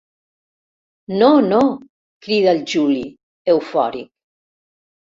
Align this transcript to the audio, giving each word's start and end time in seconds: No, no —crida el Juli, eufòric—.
No, 1.19 1.29
no 1.51 1.59
—crida 1.75 2.57
el 2.57 2.65
Juli, 2.75 3.07
eufòric—. 3.57 4.13